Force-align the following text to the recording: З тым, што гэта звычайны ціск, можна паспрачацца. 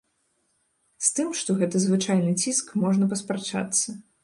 З 1.07 1.11
тым, 1.17 1.29
што 1.41 1.57
гэта 1.59 1.83
звычайны 1.85 2.33
ціск, 2.47 2.75
можна 2.87 3.13
паспрачацца. 3.15 3.99